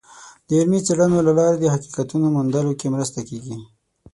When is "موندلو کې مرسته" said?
2.35-3.19